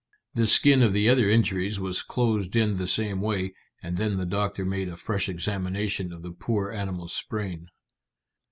The 0.33 0.47
skin 0.47 0.81
of 0.81 0.93
the 0.93 1.07
other 1.07 1.29
injuries 1.29 1.79
was 1.79 2.01
closed 2.01 2.55
in 2.55 2.77
the 2.77 2.87
same 2.87 3.21
way, 3.21 3.53
and 3.83 3.97
then 3.97 4.17
the 4.17 4.25
doctor 4.25 4.65
made 4.65 4.89
a 4.89 4.95
fresh 4.95 5.29
examination 5.29 6.11
of 6.11 6.23
the 6.23 6.31
poor 6.31 6.71
animal's 6.71 7.13
sprain. 7.13 7.67